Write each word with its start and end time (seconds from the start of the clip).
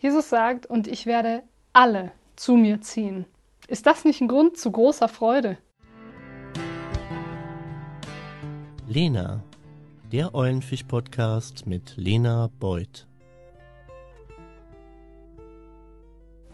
Jesus 0.00 0.28
sagt, 0.28 0.64
und 0.64 0.86
ich 0.86 1.06
werde 1.06 1.42
alle 1.72 2.12
zu 2.36 2.54
mir 2.54 2.80
ziehen. 2.80 3.26
Ist 3.66 3.84
das 3.84 4.04
nicht 4.04 4.20
ein 4.20 4.28
Grund 4.28 4.56
zu 4.56 4.70
großer 4.70 5.08
Freude? 5.08 5.58
Lena, 8.86 9.42
der 10.12 10.36
Eulenfisch-Podcast 10.36 11.66
mit 11.66 11.96
Lena 11.96 12.48
Beuth. 12.60 13.08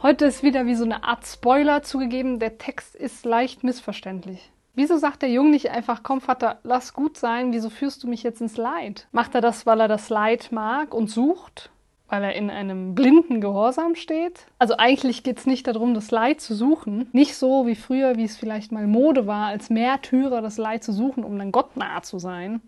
Heute 0.00 0.24
ist 0.24 0.42
wieder 0.42 0.64
wie 0.64 0.74
so 0.74 0.84
eine 0.84 1.04
Art 1.04 1.26
Spoiler 1.26 1.82
zugegeben. 1.82 2.38
Der 2.38 2.56
Text 2.56 2.96
ist 2.96 3.26
leicht 3.26 3.62
missverständlich. 3.62 4.52
Wieso 4.72 4.96
sagt 4.96 5.20
der 5.20 5.30
Junge 5.30 5.50
nicht 5.50 5.70
einfach, 5.70 6.02
komm 6.02 6.22
Vater, 6.22 6.60
lass 6.62 6.94
gut 6.94 7.18
sein, 7.18 7.52
wieso 7.52 7.68
führst 7.68 8.02
du 8.02 8.08
mich 8.08 8.22
jetzt 8.22 8.40
ins 8.40 8.56
Leid? 8.56 9.06
Macht 9.12 9.34
er 9.34 9.42
das, 9.42 9.66
weil 9.66 9.80
er 9.80 9.88
das 9.88 10.08
Leid 10.08 10.50
mag 10.50 10.94
und 10.94 11.10
sucht? 11.10 11.70
Weil 12.08 12.22
er 12.22 12.34
in 12.34 12.50
einem 12.50 12.94
blinden 12.94 13.40
Gehorsam 13.40 13.94
steht. 13.94 14.46
Also 14.58 14.76
eigentlich 14.76 15.22
geht 15.22 15.38
es 15.38 15.46
nicht 15.46 15.66
darum, 15.66 15.94
das 15.94 16.10
Leid 16.10 16.40
zu 16.40 16.54
suchen. 16.54 17.08
Nicht 17.12 17.34
so 17.36 17.66
wie 17.66 17.74
früher, 17.74 18.16
wie 18.16 18.24
es 18.24 18.36
vielleicht 18.36 18.72
mal 18.72 18.86
Mode 18.86 19.26
war, 19.26 19.46
als 19.46 19.70
Märtyrer 19.70 20.42
das 20.42 20.58
Leid 20.58 20.84
zu 20.84 20.92
suchen, 20.92 21.24
um 21.24 21.38
dann 21.38 21.52
Gott 21.52 21.76
nah 21.76 22.02
zu 22.02 22.18
sein, 22.18 22.60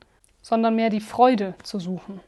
sondern 0.42 0.74
mehr 0.74 0.90
die 0.90 1.00
Freude 1.00 1.54
zu 1.62 1.78
suchen. 1.78 2.20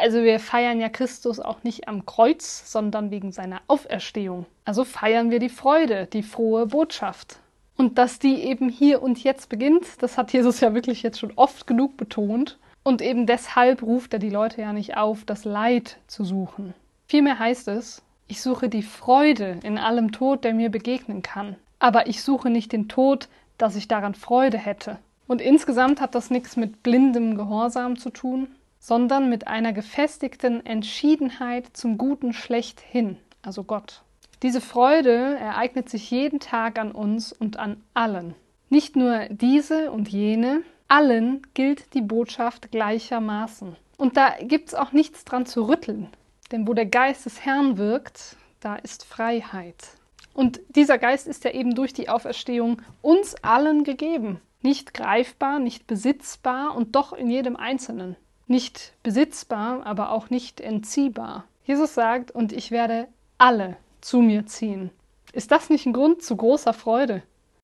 Also 0.00 0.24
wir 0.24 0.40
feiern 0.40 0.80
ja 0.80 0.88
Christus 0.88 1.38
auch 1.38 1.62
nicht 1.62 1.86
am 1.86 2.04
Kreuz, 2.06 2.70
sondern 2.70 3.12
wegen 3.12 3.30
seiner 3.30 3.60
Auferstehung. 3.68 4.46
Also 4.64 4.84
feiern 4.84 5.30
wir 5.30 5.38
die 5.38 5.48
Freude, 5.48 6.06
die 6.06 6.24
frohe 6.24 6.66
Botschaft. 6.66 7.38
Und 7.76 7.98
dass 7.98 8.18
die 8.18 8.42
eben 8.42 8.68
hier 8.68 9.02
und 9.02 9.22
jetzt 9.22 9.48
beginnt, 9.48 10.02
das 10.02 10.18
hat 10.18 10.32
Jesus 10.32 10.60
ja 10.60 10.74
wirklich 10.74 11.02
jetzt 11.02 11.20
schon 11.20 11.32
oft 11.36 11.66
genug 11.66 11.96
betont. 11.96 12.58
Und 12.86 13.02
eben 13.02 13.26
deshalb 13.26 13.82
ruft 13.82 14.12
er 14.12 14.20
die 14.20 14.30
Leute 14.30 14.60
ja 14.60 14.72
nicht 14.72 14.96
auf, 14.96 15.24
das 15.24 15.44
Leid 15.44 15.98
zu 16.06 16.22
suchen. 16.22 16.72
Vielmehr 17.08 17.36
heißt 17.36 17.66
es, 17.66 18.00
ich 18.28 18.40
suche 18.40 18.68
die 18.68 18.84
Freude 18.84 19.58
in 19.64 19.76
allem 19.76 20.12
Tod, 20.12 20.44
der 20.44 20.54
mir 20.54 20.70
begegnen 20.70 21.20
kann. 21.20 21.56
Aber 21.80 22.06
ich 22.06 22.22
suche 22.22 22.48
nicht 22.48 22.70
den 22.70 22.88
Tod, 22.88 23.28
dass 23.58 23.74
ich 23.74 23.88
daran 23.88 24.14
Freude 24.14 24.56
hätte. 24.56 24.98
Und 25.26 25.40
insgesamt 25.40 26.00
hat 26.00 26.14
das 26.14 26.30
nichts 26.30 26.56
mit 26.56 26.84
blindem 26.84 27.36
Gehorsam 27.36 27.98
zu 27.98 28.10
tun, 28.10 28.46
sondern 28.78 29.28
mit 29.28 29.48
einer 29.48 29.72
gefestigten 29.72 30.64
Entschiedenheit 30.64 31.76
zum 31.76 31.98
Guten 31.98 32.32
schlechthin, 32.32 33.16
also 33.42 33.64
Gott. 33.64 34.02
Diese 34.44 34.60
Freude 34.60 35.36
ereignet 35.40 35.88
sich 35.90 36.08
jeden 36.12 36.38
Tag 36.38 36.78
an 36.78 36.92
uns 36.92 37.32
und 37.32 37.58
an 37.58 37.82
allen. 37.94 38.36
Nicht 38.68 38.94
nur 38.94 39.24
diese 39.28 39.90
und 39.90 40.08
jene, 40.08 40.62
allen 40.88 41.46
gilt 41.54 41.94
die 41.94 42.02
Botschaft 42.02 42.70
gleichermaßen. 42.70 43.76
Und 43.96 44.16
da 44.16 44.34
gibt 44.40 44.68
es 44.68 44.74
auch 44.74 44.92
nichts 44.92 45.24
dran 45.24 45.46
zu 45.46 45.68
rütteln. 45.68 46.08
Denn 46.52 46.68
wo 46.68 46.74
der 46.74 46.86
Geist 46.86 47.26
des 47.26 47.44
Herrn 47.44 47.76
wirkt, 47.76 48.36
da 48.60 48.76
ist 48.76 49.04
Freiheit. 49.04 49.88
Und 50.34 50.60
dieser 50.68 50.98
Geist 50.98 51.26
ist 51.26 51.44
ja 51.44 51.50
eben 51.52 51.74
durch 51.74 51.92
die 51.92 52.08
Auferstehung 52.08 52.82
uns 53.00 53.34
allen 53.42 53.84
gegeben. 53.84 54.40
Nicht 54.62 54.94
greifbar, 54.94 55.58
nicht 55.58 55.86
besitzbar 55.86 56.76
und 56.76 56.94
doch 56.94 57.12
in 57.12 57.30
jedem 57.30 57.56
Einzelnen. 57.56 58.16
Nicht 58.46 58.92
besitzbar, 59.02 59.84
aber 59.86 60.12
auch 60.12 60.30
nicht 60.30 60.60
entziehbar. 60.60 61.44
Jesus 61.64 61.94
sagt, 61.94 62.30
und 62.30 62.52
ich 62.52 62.70
werde 62.70 63.08
alle 63.38 63.76
zu 64.00 64.20
mir 64.20 64.46
ziehen. 64.46 64.90
Ist 65.32 65.50
das 65.50 65.68
nicht 65.68 65.86
ein 65.86 65.92
Grund 65.92 66.22
zu 66.22 66.36
großer 66.36 66.72
Freude? 66.72 67.22